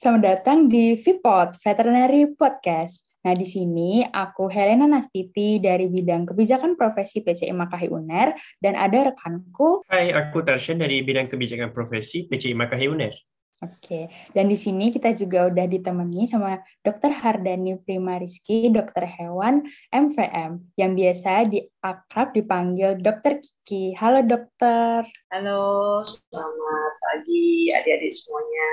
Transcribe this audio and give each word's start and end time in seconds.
Selamat 0.00 0.40
datang 0.40 0.72
di 0.72 0.96
VPOD, 0.96 1.60
Veterinary 1.60 2.32
Podcast. 2.32 3.04
Nah, 3.20 3.36
di 3.36 3.44
sini 3.44 4.00
aku 4.00 4.48
Helena 4.48 4.88
Nastiti 4.88 5.60
dari 5.60 5.92
bidang 5.92 6.24
kebijakan 6.24 6.72
profesi 6.72 7.20
PCI 7.20 7.52
Makahi 7.52 7.92
UNER 7.92 8.32
dan 8.64 8.80
ada 8.80 9.12
rekanku. 9.12 9.84
Hai, 9.92 10.08
aku 10.08 10.40
Tarshan 10.40 10.80
dari 10.80 11.04
bidang 11.04 11.28
kebijakan 11.28 11.76
profesi 11.76 12.24
PCI 12.24 12.56
Makahi 12.56 12.88
UNER. 12.88 13.12
Oke, 13.60 14.08
dan 14.32 14.48
di 14.48 14.56
sini 14.56 14.88
kita 14.88 15.12
juga 15.12 15.52
udah 15.52 15.68
ditemani 15.68 16.24
sama 16.24 16.64
Dr. 16.80 17.12
Hardani 17.12 17.76
Prima 17.84 18.16
Rizky, 18.16 18.72
dokter 18.72 19.04
hewan 19.04 19.68
MVM, 19.92 20.64
yang 20.80 20.96
biasa 20.96 21.44
diakrab 21.44 22.32
dipanggil 22.32 22.96
Dokter 23.04 23.44
Kiki. 23.44 23.92
Halo 24.00 24.24
dokter. 24.24 25.04
Halo, 25.28 26.00
selamat 26.00 26.92
pagi 27.04 27.68
adik-adik 27.76 28.12
semuanya. 28.16 28.70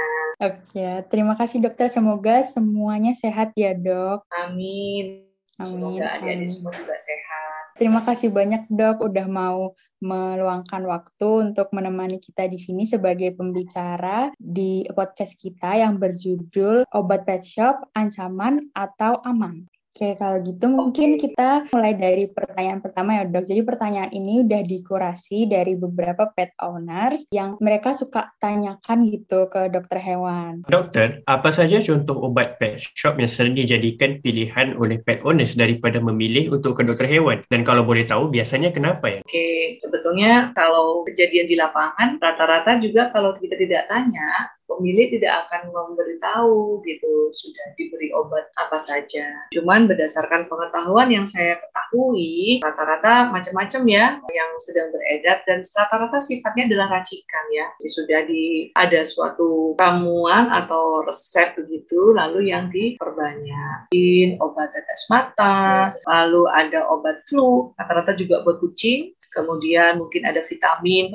Oke, 0.55 0.87
terima 1.11 1.35
kasih 1.35 1.67
dokter. 1.67 1.91
Semoga 1.91 2.47
semuanya 2.47 3.11
sehat 3.11 3.51
ya 3.59 3.75
dok. 3.75 4.23
Amin. 4.39 5.27
Amin. 5.59 5.67
Semoga 5.67 6.15
adik-adik 6.15 6.47
semua 6.47 6.71
juga 6.71 6.95
sehat. 6.95 7.56
Terima 7.77 8.01
kasih 8.01 8.33
banyak 8.33 8.73
dok 8.73 9.05
udah 9.05 9.29
mau 9.29 9.77
meluangkan 10.01 10.81
waktu 10.89 11.53
untuk 11.53 11.69
menemani 11.69 12.17
kita 12.17 12.49
di 12.49 12.57
sini 12.57 12.89
sebagai 12.89 13.37
pembicara 13.37 14.33
di 14.33 14.81
podcast 14.97 15.37
kita 15.37 15.77
yang 15.77 16.01
berjudul 16.01 16.89
Obat 16.89 17.29
Pet 17.29 17.45
Shop 17.45 17.85
Ancaman 17.93 18.73
atau 18.73 19.21
Aman. 19.21 19.69
Oke, 19.97 20.13
kalau 20.13 20.37
gitu 20.45 20.69
mungkin 20.69 21.17
kita 21.17 21.73
mulai 21.73 21.97
dari 21.97 22.29
pertanyaan 22.29 22.85
pertama 22.85 23.17
ya 23.17 23.25
dok. 23.25 23.49
Jadi 23.49 23.65
pertanyaan 23.65 24.13
ini 24.13 24.45
udah 24.45 24.61
dikurasi 24.61 25.49
dari 25.49 25.73
beberapa 25.73 26.29
pet 26.37 26.53
owners 26.61 27.25
yang 27.33 27.57
mereka 27.57 27.97
suka 27.97 28.29
tanyakan 28.37 29.09
gitu 29.09 29.49
ke 29.49 29.73
dokter 29.73 29.97
hewan. 29.97 30.61
Dokter, 30.69 31.25
apa 31.25 31.49
saja 31.49 31.81
contoh 31.81 32.29
obat 32.29 32.61
pet 32.61 32.77
shop 32.93 33.17
yang 33.17 33.25
sering 33.25 33.57
dijadikan 33.57 34.21
pilihan 34.21 34.77
oleh 34.77 35.01
pet 35.01 35.25
owners 35.25 35.57
daripada 35.57 35.97
memilih 35.97 36.53
untuk 36.53 36.77
ke 36.77 36.85
dokter 36.85 37.09
hewan? 37.09 37.41
Dan 37.49 37.65
kalau 37.65 37.81
boleh 37.81 38.05
tahu, 38.05 38.29
biasanya 38.29 38.69
kenapa 38.69 39.09
ya? 39.09 39.25
Oke, 39.25 39.81
sebetulnya 39.81 40.53
kalau 40.53 41.09
kejadian 41.09 41.49
di 41.49 41.57
lapangan, 41.57 42.21
rata-rata 42.21 42.77
juga 42.77 43.09
kalau 43.09 43.33
kita 43.33 43.57
tidak 43.57 43.89
tanya, 43.89 44.53
pemilik 44.67 45.07
tidak 45.17 45.47
akan 45.47 45.71
memberitahu 45.71 46.83
gitu 46.83 47.31
sudah 47.33 47.67
diberi 47.79 48.11
obat 48.13 48.51
apa 48.59 48.77
saja. 48.77 49.47
Cuman 49.55 49.87
berdasarkan 49.87 50.51
pengetahuan 50.51 51.09
yang 51.09 51.25
saya 51.25 51.57
ketahui, 51.57 52.59
rata-rata 52.61 53.31
macam-macam 53.31 53.83
ya 53.87 54.05
yang 54.29 54.51
sedang 54.61 54.91
beredar 54.91 55.41
dan 55.47 55.63
rata-rata 55.63 56.19
sifatnya 56.19 56.67
adalah 56.69 56.99
racikan 56.99 57.45
ya. 57.55 57.65
Jadi 57.79 57.89
sudah 57.89 58.19
di 58.27 58.45
ada 58.75 59.01
suatu 59.07 59.73
ramuan 59.79 60.51
atau 60.51 61.01
resep 61.07 61.55
begitu, 61.55 62.13
lalu 62.13 62.51
yang 62.51 62.67
diperbanyak. 62.69 63.89
In, 63.95 64.35
obat 64.43 64.75
tetes 64.75 65.07
mata, 65.07 65.95
lalu 66.05 66.43
ada 66.51 66.85
obat 66.91 67.23
flu, 67.31 67.71
rata-rata 67.79 68.13
juga 68.19 68.43
buat 68.43 68.59
kucing, 68.59 69.15
kemudian 69.37 70.01
mungkin 70.01 70.25
ada 70.25 70.41
vitamin 70.41 71.13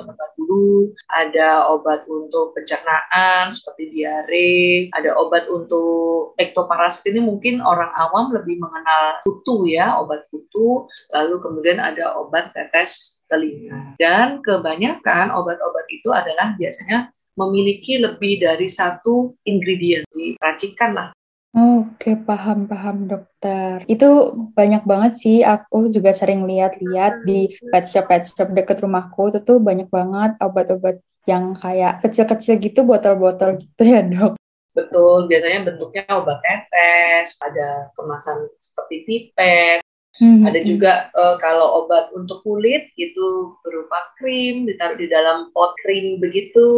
bulu, 0.53 0.93
ada 1.09 1.65
obat 1.73 2.05
untuk 2.05 2.53
pencernaan 2.53 3.49
seperti 3.49 3.89
diare, 3.89 4.93
ada 4.93 5.17
obat 5.17 5.49
untuk 5.49 6.37
ektoparasit 6.37 7.09
ini 7.09 7.25
mungkin 7.25 7.57
orang 7.65 7.89
awam 7.97 8.29
lebih 8.29 8.61
mengenal 8.61 9.25
kutu 9.25 9.65
ya, 9.65 9.97
obat 9.97 10.29
kutu, 10.29 10.85
lalu 11.09 11.41
kemudian 11.41 11.81
ada 11.81 12.13
obat 12.13 12.53
tetes 12.53 13.25
telinga. 13.25 13.97
Dan 13.97 14.45
kebanyakan 14.45 15.33
obat-obat 15.33 15.89
itu 15.89 16.13
adalah 16.13 16.53
biasanya 16.53 17.09
memiliki 17.33 17.97
lebih 17.97 18.45
dari 18.45 18.69
satu 18.69 19.33
ingredient, 19.49 20.05
racikan 20.37 20.93
lah 20.93 21.09
Oke, 21.53 22.17
paham-paham 22.17 23.05
dokter. 23.05 23.85
Itu 23.85 24.33
banyak 24.57 24.89
banget 24.89 25.21
sih, 25.21 25.45
aku 25.45 25.93
juga 25.93 26.09
sering 26.09 26.49
lihat-lihat 26.49 27.29
di 27.29 27.53
pet 27.69 27.85
shop 27.85 28.09
pet 28.09 28.25
shop 28.25 28.49
deket 28.57 28.81
rumahku, 28.81 29.29
itu 29.29 29.39
tuh 29.45 29.61
banyak 29.61 29.85
banget 29.93 30.33
obat-obat 30.41 30.97
yang 31.29 31.53
kayak 31.53 32.01
kecil-kecil 32.01 32.57
gitu, 32.57 32.81
botol-botol 32.81 33.61
gitu 33.61 33.83
ya 33.85 34.01
dok. 34.01 34.33
Betul, 34.73 35.29
biasanya 35.29 35.69
bentuknya 35.69 36.09
obat 36.17 36.41
tetes, 36.41 37.37
ada 37.37 37.93
kemasan 37.93 38.49
seperti 38.57 38.95
pipet, 39.05 39.85
Hmm, 40.21 40.45
ada 40.45 40.61
juga 40.61 41.09
uh, 41.17 41.41
kalau 41.41 41.83
obat 41.85 42.13
untuk 42.13 42.45
kulit 42.45 42.93
itu 43.01 43.57
berupa 43.65 44.13
krim, 44.21 44.69
ditaruh 44.69 44.93
di 44.93 45.09
dalam 45.09 45.49
pot 45.57 45.73
krim 45.81 46.21
begitu. 46.21 46.69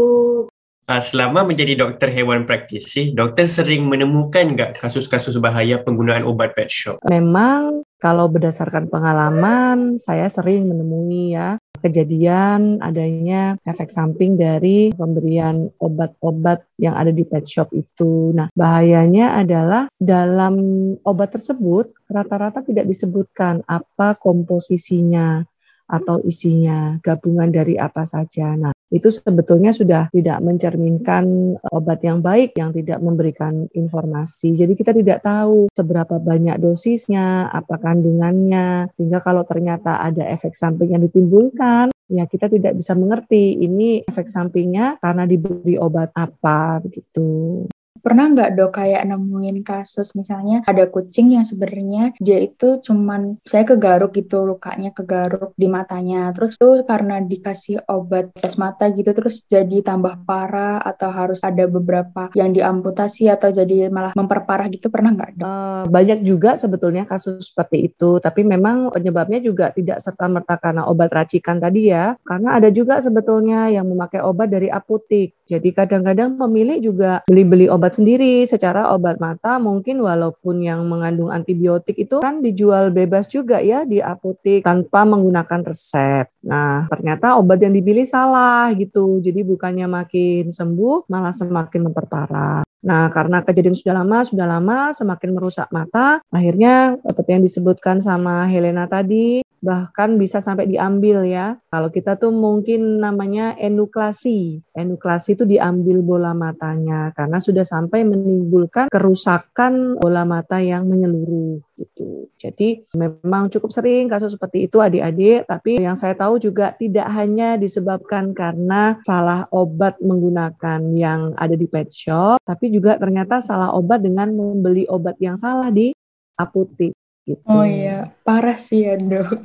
Uh, 0.86 1.02
selama 1.02 1.42
menjadi 1.42 1.74
dokter 1.74 2.14
hewan 2.14 2.46
praktisi, 2.46 3.10
dokter 3.10 3.50
sering 3.50 3.90
menemukan 3.90 4.54
nggak 4.54 4.78
kasus-kasus 4.78 5.34
bahaya 5.42 5.82
penggunaan 5.82 6.22
obat 6.22 6.54
pet 6.54 6.70
shop? 6.70 7.02
Memang 7.10 7.82
kalau 7.98 8.30
berdasarkan 8.30 8.86
pengalaman, 8.94 9.98
saya 9.98 10.30
sering 10.30 10.70
menemui 10.70 11.34
ya 11.34 11.58
kejadian 11.82 12.78
adanya 12.86 13.58
efek 13.66 13.90
samping 13.90 14.38
dari 14.38 14.94
pemberian 14.94 15.74
obat-obat 15.82 16.62
yang 16.78 16.94
ada 16.94 17.10
di 17.10 17.26
pet 17.26 17.50
shop 17.50 17.74
itu. 17.74 18.30
Nah, 18.38 18.54
bahayanya 18.54 19.42
adalah 19.42 19.90
dalam 19.98 20.54
obat 21.02 21.34
tersebut 21.34 21.98
rata-rata 22.06 22.62
tidak 22.62 22.86
disebutkan 22.86 23.66
apa 23.66 24.14
komposisinya 24.22 25.42
atau 25.90 26.22
isinya, 26.22 27.02
gabungan 27.02 27.50
dari 27.50 27.78
apa 27.78 28.06
saja. 28.06 28.54
Nah, 28.54 28.74
itu 28.94 29.10
sebetulnya 29.10 29.74
sudah 29.74 30.14
tidak 30.14 30.40
mencerminkan 30.46 31.58
obat 31.74 32.00
yang 32.06 32.22
baik 32.22 32.54
yang 32.56 32.70
tidak 32.70 33.02
memberikan 33.02 33.66
informasi. 33.74 34.54
Jadi 34.54 34.74
kita 34.78 34.94
tidak 34.94 35.26
tahu 35.26 35.68
seberapa 35.74 36.22
banyak 36.22 36.62
dosisnya, 36.62 37.50
apa 37.50 37.82
kandungannya, 37.82 38.94
sehingga 38.94 39.20
kalau 39.26 39.42
ternyata 39.44 40.00
ada 40.02 40.24
efek 40.30 40.54
samping 40.54 40.94
yang 40.94 41.04
ditimbulkan, 41.04 41.90
ya 42.06 42.30
kita 42.30 42.46
tidak 42.48 42.78
bisa 42.78 42.94
mengerti 42.94 43.58
ini 43.58 44.06
efek 44.06 44.30
sampingnya 44.30 45.02
karena 45.02 45.26
diberi 45.26 45.76
obat 45.82 46.14
apa 46.14 46.78
begitu. 46.82 47.66
Pernah 48.06 48.38
nggak 48.38 48.54
dok 48.54 48.78
kayak 48.78 49.02
nemuin 49.10 49.66
kasus? 49.66 50.14
Misalnya 50.14 50.62
ada 50.70 50.86
kucing 50.86 51.34
yang 51.34 51.42
sebenarnya 51.42 52.14
dia 52.22 52.38
itu 52.38 52.78
cuman 52.78 53.42
saya 53.42 53.66
kegaruk 53.66 54.14
gitu 54.14 54.46
lukanya 54.46 54.94
kegaruk 54.94 55.58
di 55.58 55.66
matanya. 55.66 56.30
Terus 56.38 56.54
tuh 56.54 56.86
karena 56.86 57.18
dikasih 57.18 57.82
obat 57.90 58.30
tes 58.38 58.62
mata 58.62 58.94
gitu 58.94 59.10
terus 59.10 59.50
jadi 59.50 59.82
tambah 59.82 60.22
parah 60.30 60.86
atau 60.86 61.10
harus 61.10 61.42
ada 61.42 61.66
beberapa 61.66 62.30
yang 62.38 62.54
diamputasi 62.54 63.26
atau 63.34 63.50
jadi 63.50 63.90
malah 63.90 64.14
memperparah 64.14 64.70
gitu 64.70 64.94
pernah 64.94 65.10
nggak 65.10 65.42
dok? 65.42 65.46
Uh, 65.50 65.84
banyak 65.90 66.22
juga 66.22 66.62
sebetulnya 66.62 67.10
kasus 67.10 67.50
seperti 67.50 67.90
itu. 67.90 68.22
Tapi 68.22 68.46
memang 68.46 68.94
penyebabnya 68.94 69.42
juga 69.42 69.74
tidak 69.74 69.98
serta 70.06 70.30
merta 70.30 70.62
karena 70.62 70.86
obat 70.86 71.10
racikan 71.10 71.58
tadi 71.58 71.90
ya. 71.90 72.14
Karena 72.22 72.54
ada 72.54 72.70
juga 72.70 73.02
sebetulnya 73.02 73.74
yang 73.74 73.90
memakai 73.90 74.22
obat 74.22 74.54
dari 74.54 74.70
apotik. 74.70 75.34
Jadi 75.50 75.74
kadang-kadang 75.74 76.38
pemilik 76.38 76.78
juga 76.78 77.26
beli-beli 77.26 77.66
obat 77.66 77.95
sendiri 77.96 78.44
secara 78.44 78.92
obat 78.92 79.24
mata 79.24 79.56
mungkin 79.56 80.04
walaupun 80.04 80.60
yang 80.60 80.84
mengandung 80.84 81.32
antibiotik 81.32 81.96
itu 81.96 82.20
kan 82.20 82.44
dijual 82.44 82.92
bebas 82.92 83.32
juga 83.32 83.64
ya 83.64 83.88
di 83.88 84.04
apotek 84.04 84.68
tanpa 84.68 85.08
menggunakan 85.08 85.64
resep. 85.64 86.28
Nah, 86.44 86.92
ternyata 86.92 87.40
obat 87.40 87.64
yang 87.64 87.72
dipilih 87.72 88.04
salah 88.04 88.68
gitu. 88.76 89.24
Jadi 89.24 89.48
bukannya 89.48 89.88
makin 89.88 90.52
sembuh 90.52 91.08
malah 91.08 91.32
semakin 91.32 91.82
memperparah. 91.88 92.68
Nah, 92.86 93.10
karena 93.10 93.42
kejadian 93.42 93.74
sudah 93.74 93.98
lama, 93.98 94.22
sudah 94.22 94.46
lama 94.46 94.94
semakin 94.94 95.30
merusak 95.34 95.68
mata, 95.74 96.22
akhirnya 96.30 96.94
seperti 97.02 97.30
yang 97.34 97.44
disebutkan 97.44 97.98
sama 97.98 98.46
Helena 98.46 98.86
tadi, 98.86 99.42
bahkan 99.66 100.22
bisa 100.22 100.38
sampai 100.38 100.70
diambil 100.70 101.26
ya. 101.26 101.58
Kalau 101.74 101.90
kita 101.90 102.22
tuh 102.22 102.30
mungkin 102.30 103.02
namanya 103.02 103.58
enuklasi. 103.58 104.62
Enuklasi 104.78 105.34
itu 105.34 105.50
diambil 105.50 106.06
bola 106.06 106.38
matanya 106.38 107.10
karena 107.18 107.42
sudah 107.42 107.66
sampai 107.66 108.06
menimbulkan 108.06 108.94
kerusakan 108.94 109.98
bola 109.98 110.22
mata 110.22 110.62
yang 110.62 110.86
menyeluruh 110.86 111.58
gitu. 111.82 112.30
Jadi 112.38 112.86
memang 112.94 113.50
cukup 113.50 113.72
sering 113.74 114.06
kasus 114.06 114.36
seperti 114.38 114.70
itu 114.70 114.78
adik-adik, 114.80 115.48
tapi 115.50 115.82
yang 115.82 115.98
saya 115.98 116.14
tahu 116.14 116.38
juga 116.38 116.76
tidak 116.78 117.08
hanya 117.16 117.58
disebabkan 117.58 118.32
karena 118.38 119.00
salah 119.02 119.48
obat 119.50 119.98
menggunakan 120.04 120.80
yang 120.94 121.34
ada 121.36 121.56
di 121.56 121.66
pet 121.66 121.90
shop, 121.90 122.44
tapi 122.44 122.70
juga 122.70 123.00
ternyata 123.00 123.40
salah 123.42 123.74
obat 123.74 124.04
dengan 124.04 124.32
membeli 124.36 124.86
obat 124.88 125.16
yang 125.20 125.40
salah 125.40 125.72
di 125.72 125.96
apotek. 126.36 126.92
Gitu. 127.26 127.42
Oh 127.50 127.66
iya, 127.66 128.14
parah 128.22 128.62
sih 128.62 128.86
ya 128.86 128.96
dok. 129.02 129.42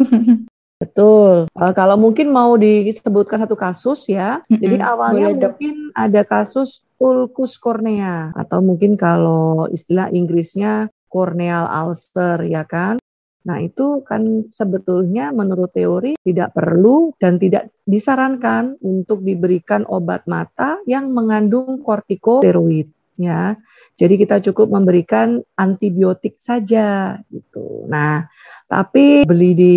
Betul. 0.80 1.48
Uh, 1.52 1.72
kalau 1.76 1.96
mungkin 2.00 2.32
mau 2.32 2.56
disebutkan 2.56 3.40
satu 3.44 3.52
kasus 3.56 4.08
ya, 4.08 4.40
mm-hmm. 4.48 4.60
jadi 4.60 4.76
awalnya 4.80 5.28
Boleh, 5.32 5.40
mungkin 5.44 5.76
dok. 5.92 5.96
ada 5.96 6.22
kasus 6.24 6.84
ulcus 7.00 7.56
cornea 7.56 8.32
atau 8.36 8.60
mungkin 8.64 8.96
kalau 8.96 9.68
istilah 9.72 10.08
Inggrisnya 10.12 10.88
corneal 11.08 11.68
ulcer 11.68 12.44
ya 12.48 12.64
kan. 12.64 12.96
Nah, 13.40 13.56
itu 13.56 14.04
kan 14.04 14.52
sebetulnya 14.52 15.32
menurut 15.32 15.72
teori 15.72 16.12
tidak 16.20 16.52
perlu 16.52 17.16
dan 17.16 17.40
tidak 17.40 17.72
disarankan 17.88 18.76
untuk 18.84 19.24
diberikan 19.24 19.88
obat 19.88 20.28
mata 20.28 20.76
yang 20.84 21.08
mengandung 21.08 21.80
kortikosteroid 21.80 22.92
ya. 23.20 23.54
Jadi 24.00 24.16
kita 24.16 24.40
cukup 24.50 24.72
memberikan 24.72 25.44
antibiotik 25.60 26.40
saja 26.40 27.20
gitu. 27.28 27.84
Nah, 27.84 28.26
tapi 28.70 29.26
beli 29.26 29.50
di 29.58 29.76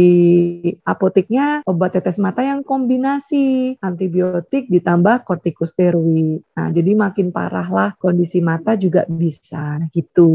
apoteknya 0.86 1.66
obat 1.66 1.98
tetes 1.98 2.22
mata 2.22 2.45
yang 2.45 2.62
kombinasi 2.62 3.74
antibiotik 3.81 4.69
ditambah 4.69 5.25
kortikosteroid. 5.25 6.45
Nah, 6.54 6.69
jadi 6.69 6.94
makin 6.94 7.34
parah 7.34 7.66
lah 7.74 7.90
kondisi 7.98 8.38
mata 8.38 8.78
juga 8.78 9.10
bisa 9.10 9.81
gitu. 9.90 10.30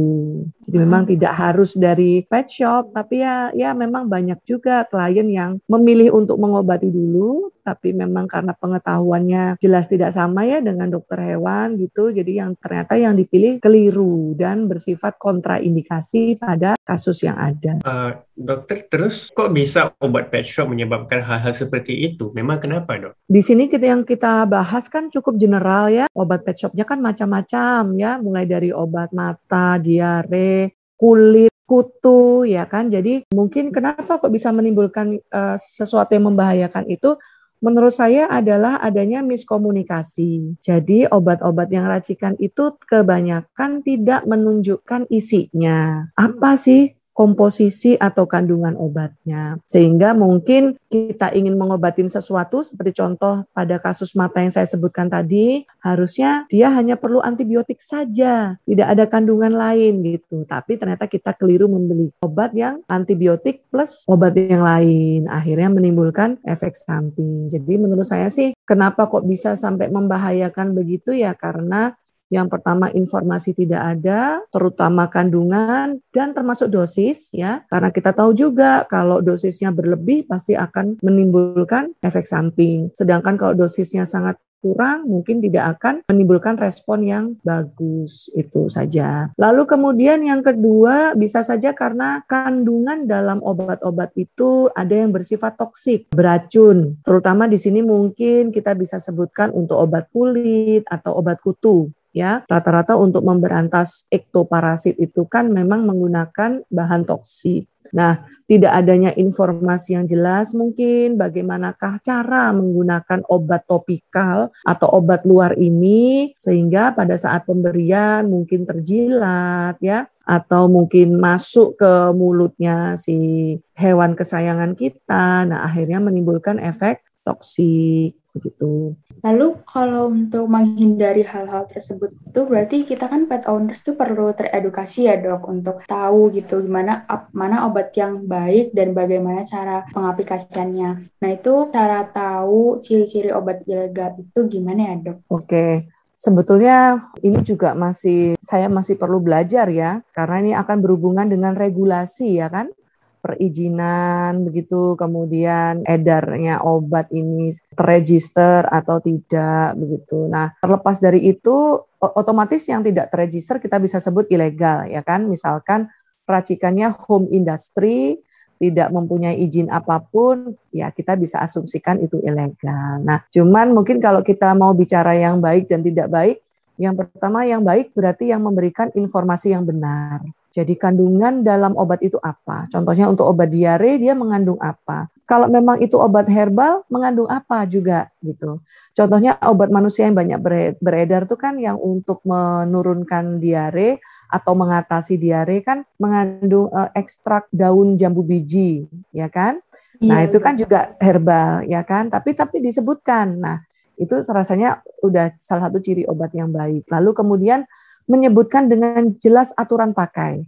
Jadi 0.66 0.76
memang 0.82 1.06
hmm. 1.06 1.10
tidak 1.14 1.32
harus 1.38 1.78
dari 1.78 2.26
pet 2.26 2.50
shop, 2.50 2.90
tapi 2.90 3.22
ya 3.22 3.54
ya 3.54 3.70
memang 3.78 4.10
banyak 4.10 4.42
juga 4.42 4.82
klien 4.90 5.30
yang 5.30 5.62
memilih 5.70 6.18
untuk 6.18 6.42
mengobati 6.42 6.90
dulu, 6.90 7.54
tapi 7.62 7.94
memang 7.94 8.26
karena 8.26 8.56
pengetahuannya 8.58 9.62
jelas 9.62 9.86
tidak 9.86 10.10
sama 10.10 10.42
ya 10.48 10.58
dengan 10.58 10.90
dokter 10.90 11.20
hewan 11.22 11.78
gitu. 11.78 12.10
Jadi 12.10 12.42
yang 12.42 12.58
ternyata 12.58 12.98
yang 12.98 13.14
dipilih 13.14 13.62
keliru 13.62 14.34
dan 14.34 14.66
bersifat 14.66 15.14
kontraindikasi 15.20 16.40
pada 16.42 16.74
kasus 16.82 17.22
yang 17.22 17.36
ada. 17.36 17.78
Uh, 17.84 18.16
Dokter, 18.48 18.80
terus 18.88 19.28
kok 19.28 19.52
bisa 19.52 19.92
obat 20.00 20.32
pet 20.32 20.40
shop 20.40 20.72
menyebabkan 20.72 21.20
hal-hal 21.20 21.52
seperti 21.52 21.92
itu? 21.92 22.32
Memang 22.32 22.56
kenapa, 22.64 22.96
dok? 22.96 23.12
Di 23.28 23.44
sini 23.44 23.68
kita 23.68 23.92
yang 23.92 24.08
kita 24.08 24.48
bahas 24.48 24.88
kan 24.88 25.12
cukup 25.12 25.36
general 25.36 25.92
ya. 25.92 26.08
Obat 26.16 26.48
pet 26.48 26.56
shopnya 26.56 26.88
kan 26.88 26.96
macam-macam 26.96 27.92
ya, 28.00 28.16
mulai 28.16 28.48
dari 28.48 28.72
obat 28.72 29.12
mata, 29.12 29.76
diare, 29.76 30.80
kulit, 30.96 31.52
kutu 31.68 32.48
ya 32.48 32.64
kan. 32.64 32.88
Jadi 32.88 33.28
mungkin 33.36 33.68
kenapa 33.68 34.16
kok 34.16 34.32
bisa 34.32 34.48
menimbulkan 34.48 35.20
uh, 35.28 35.60
sesuatu 35.60 36.16
yang 36.16 36.32
membahayakan 36.32 36.88
itu? 36.88 37.20
Menurut 37.58 37.90
saya 37.90 38.30
adalah 38.30 38.78
adanya 38.80 39.20
miskomunikasi. 39.20 40.56
Jadi 40.62 41.04
obat-obat 41.10 41.68
yang 41.68 41.90
racikan 41.90 42.32
itu 42.40 42.78
kebanyakan 42.86 43.82
tidak 43.84 44.24
menunjukkan 44.24 45.10
isinya. 45.10 46.06
Apa 46.14 46.54
sih 46.54 46.97
komposisi 47.18 47.98
atau 47.98 48.30
kandungan 48.30 48.78
obatnya. 48.78 49.58
Sehingga 49.66 50.14
mungkin 50.14 50.78
kita 50.86 51.34
ingin 51.34 51.58
mengobatin 51.58 52.06
sesuatu 52.06 52.62
seperti 52.62 53.02
contoh 53.02 53.42
pada 53.50 53.82
kasus 53.82 54.14
mata 54.14 54.38
yang 54.38 54.54
saya 54.54 54.70
sebutkan 54.70 55.10
tadi, 55.10 55.66
harusnya 55.82 56.46
dia 56.46 56.70
hanya 56.70 56.94
perlu 56.94 57.18
antibiotik 57.18 57.82
saja, 57.82 58.54
tidak 58.62 58.86
ada 58.86 59.04
kandungan 59.10 59.50
lain 59.50 59.98
gitu. 60.06 60.46
Tapi 60.46 60.78
ternyata 60.78 61.10
kita 61.10 61.34
keliru 61.34 61.66
membeli 61.66 62.14
obat 62.22 62.54
yang 62.54 62.86
antibiotik 62.86 63.66
plus 63.66 64.06
obat 64.06 64.38
yang 64.38 64.62
lain, 64.62 65.26
akhirnya 65.26 65.74
menimbulkan 65.74 66.38
efek 66.46 66.78
samping. 66.78 67.50
Jadi 67.50 67.74
menurut 67.82 68.06
saya 68.06 68.30
sih 68.30 68.54
kenapa 68.62 69.10
kok 69.10 69.26
bisa 69.26 69.58
sampai 69.58 69.90
membahayakan 69.90 70.70
begitu 70.70 71.10
ya 71.10 71.34
karena 71.34 71.98
yang 72.28 72.52
pertama 72.52 72.92
informasi 72.92 73.56
tidak 73.56 73.98
ada, 73.98 74.44
terutama 74.52 75.08
kandungan 75.08 76.00
dan 76.12 76.36
termasuk 76.36 76.68
dosis 76.68 77.32
ya. 77.32 77.64
Karena 77.72 77.88
kita 77.88 78.12
tahu 78.12 78.36
juga 78.36 78.84
kalau 78.84 79.24
dosisnya 79.24 79.72
berlebih 79.72 80.28
pasti 80.28 80.52
akan 80.52 81.00
menimbulkan 81.00 81.96
efek 82.04 82.28
samping. 82.28 82.92
Sedangkan 82.92 83.40
kalau 83.40 83.56
dosisnya 83.56 84.04
sangat 84.04 84.36
kurang 84.58 85.06
mungkin 85.06 85.38
tidak 85.38 85.78
akan 85.78 86.02
menimbulkan 86.10 86.58
respon 86.58 87.06
yang 87.06 87.24
bagus 87.46 88.26
itu 88.34 88.66
saja. 88.66 89.30
Lalu 89.38 89.62
kemudian 89.70 90.18
yang 90.26 90.42
kedua 90.42 91.14
bisa 91.14 91.46
saja 91.46 91.72
karena 91.72 92.26
kandungan 92.26 93.06
dalam 93.06 93.38
obat-obat 93.40 94.12
itu 94.18 94.66
ada 94.74 94.94
yang 94.98 95.14
bersifat 95.14 95.54
toksik, 95.54 96.10
beracun. 96.10 96.98
Terutama 97.06 97.46
di 97.46 97.58
sini 97.58 97.80
mungkin 97.86 98.50
kita 98.50 98.74
bisa 98.74 98.98
sebutkan 98.98 99.54
untuk 99.54 99.78
obat 99.78 100.10
kulit 100.10 100.82
atau 100.90 101.14
obat 101.22 101.38
kutu 101.38 101.94
ya 102.12 102.44
rata-rata 102.48 102.96
untuk 102.96 103.24
memberantas 103.24 104.08
ektoparasit 104.08 104.96
itu 104.98 105.24
kan 105.28 105.48
memang 105.52 105.84
menggunakan 105.84 106.64
bahan 106.68 107.02
toksik. 107.04 107.68
Nah, 107.92 108.20
tidak 108.44 108.72
adanya 108.84 109.16
informasi 109.16 109.96
yang 109.96 110.04
jelas 110.04 110.52
mungkin 110.52 111.16
bagaimanakah 111.16 112.00
cara 112.04 112.52
menggunakan 112.52 113.24
obat 113.28 113.64
topikal 113.64 114.52
atau 114.64 114.88
obat 114.92 115.24
luar 115.24 115.56
ini 115.56 116.32
sehingga 116.36 116.92
pada 116.92 117.16
saat 117.16 117.48
pemberian 117.48 118.28
mungkin 118.28 118.68
terjilat 118.68 119.80
ya 119.80 120.08
atau 120.28 120.68
mungkin 120.68 121.16
masuk 121.16 121.80
ke 121.80 121.92
mulutnya 122.12 123.00
si 123.00 123.56
hewan 123.72 124.12
kesayangan 124.12 124.76
kita. 124.76 125.48
Nah, 125.48 125.64
akhirnya 125.64 126.00
menimbulkan 126.04 126.60
efek 126.60 127.00
toksik 127.24 128.16
begitu. 128.36 128.96
Lalu 129.26 129.58
kalau 129.66 130.14
untuk 130.14 130.46
menghindari 130.46 131.26
hal-hal 131.26 131.66
tersebut 131.66 132.14
itu 132.14 132.40
berarti 132.46 132.86
kita 132.86 133.10
kan 133.10 133.26
pet 133.26 133.44
owners 133.50 133.82
tuh 133.82 133.98
perlu 133.98 134.30
teredukasi 134.30 135.10
ya 135.10 135.18
dok 135.18 135.46
untuk 135.50 135.82
tahu 135.86 136.30
gitu 136.30 136.62
gimana 136.62 137.02
mana 137.34 137.66
obat 137.66 137.90
yang 137.98 138.26
baik 138.30 138.70
dan 138.72 138.94
bagaimana 138.94 139.42
cara 139.42 139.82
pengaplikasiannya. 139.90 140.90
Nah 141.18 141.30
itu 141.30 141.54
cara 141.74 142.06
tahu 142.06 142.78
ciri-ciri 142.78 143.34
obat 143.34 143.66
ilegal 143.66 144.18
itu 144.22 144.40
gimana 144.46 144.94
ya 144.94 145.12
dok? 145.12 145.18
Oke. 145.30 145.90
Sebetulnya 146.18 147.06
ini 147.22 147.46
juga 147.46 147.78
masih 147.78 148.34
saya 148.42 148.66
masih 148.66 148.98
perlu 148.98 149.22
belajar 149.22 149.70
ya, 149.70 150.02
karena 150.10 150.36
ini 150.42 150.52
akan 150.58 150.82
berhubungan 150.82 151.30
dengan 151.30 151.54
regulasi 151.54 152.42
ya 152.42 152.50
kan 152.50 152.74
perizinan 153.18 154.46
begitu 154.46 154.94
kemudian 154.94 155.82
edarnya 155.84 156.62
obat 156.62 157.10
ini 157.10 157.52
terregister 157.74 158.64
atau 158.66 159.02
tidak 159.02 159.74
begitu. 159.76 160.30
Nah, 160.30 160.54
terlepas 160.62 160.98
dari 161.02 161.26
itu 161.26 161.82
otomatis 161.98 162.62
yang 162.70 162.86
tidak 162.86 163.10
terregister 163.10 163.58
kita 163.58 163.76
bisa 163.82 163.98
sebut 163.98 164.30
ilegal 164.30 164.86
ya 164.86 165.02
kan. 165.02 165.26
Misalkan 165.26 165.90
racikannya 166.28 166.94
home 166.94 167.28
industry 167.34 168.20
tidak 168.58 168.90
mempunyai 168.90 169.38
izin 169.38 169.70
apa 169.70 170.02
pun, 170.02 170.58
ya 170.74 170.90
kita 170.90 171.14
bisa 171.14 171.38
asumsikan 171.38 172.02
itu 172.02 172.18
ilegal. 172.26 172.98
Nah, 173.06 173.22
cuman 173.30 173.70
mungkin 173.70 174.02
kalau 174.02 174.20
kita 174.26 174.50
mau 174.58 174.74
bicara 174.74 175.14
yang 175.14 175.38
baik 175.38 175.70
dan 175.70 175.80
tidak 175.86 176.10
baik, 176.10 176.36
yang 176.78 176.94
pertama 176.98 177.46
yang 177.46 177.62
baik 177.62 177.94
berarti 177.94 178.30
yang 178.34 178.42
memberikan 178.42 178.90
informasi 178.94 179.54
yang 179.54 179.62
benar. 179.62 180.22
Jadi 180.48 180.74
kandungan 180.80 181.44
dalam 181.44 181.76
obat 181.76 182.00
itu 182.00 182.16
apa? 182.24 182.66
Contohnya 182.72 183.06
untuk 183.06 183.28
obat 183.28 183.52
diare 183.52 184.00
dia 184.00 184.16
mengandung 184.16 184.56
apa? 184.58 185.12
Kalau 185.28 185.44
memang 185.44 185.76
itu 185.84 186.00
obat 186.00 186.24
herbal 186.26 186.88
mengandung 186.88 187.28
apa 187.28 187.68
juga 187.68 188.08
gitu. 188.24 188.64
Contohnya 188.96 189.36
obat 189.44 189.68
manusia 189.68 190.08
yang 190.08 190.16
banyak 190.16 190.40
beredar 190.80 191.28
itu 191.28 191.36
kan 191.36 191.60
yang 191.60 191.76
untuk 191.76 192.24
menurunkan 192.24 193.38
diare 193.38 194.00
atau 194.28 194.52
mengatasi 194.56 195.20
diare 195.20 195.60
kan 195.60 195.84
mengandung 196.00 196.72
uh, 196.72 196.88
ekstrak 196.96 197.48
daun 197.52 198.00
jambu 198.00 198.24
biji, 198.24 198.88
ya 199.12 199.28
kan? 199.28 199.60
Nah, 199.98 200.22
iya, 200.22 200.30
itu 200.30 200.38
kan 200.38 200.54
juga 200.54 200.94
herbal, 201.02 201.66
ya 201.66 201.82
kan? 201.82 202.08
Tapi 202.08 202.36
tapi 202.36 202.62
disebutkan. 202.62 203.40
Nah, 203.40 203.58
itu 203.98 204.14
rasanya 204.30 204.80
udah 205.02 205.34
salah 205.36 205.68
satu 205.68 205.82
ciri 205.82 206.06
obat 206.06 206.30
yang 206.32 206.54
baik. 206.54 206.86
Lalu 206.86 207.10
kemudian 207.18 207.66
menyebutkan 208.08 208.66
dengan 208.66 209.14
jelas 209.20 209.52
aturan 209.54 209.92
pakai. 209.92 210.42